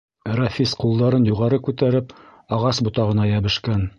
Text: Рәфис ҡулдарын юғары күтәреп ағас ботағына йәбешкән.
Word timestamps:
Рәфис 0.37 0.71
ҡулдарын 0.83 1.27
юғары 1.31 1.59
күтәреп 1.69 2.17
ағас 2.57 2.83
ботағына 2.89 3.31
йәбешкән. 3.37 3.89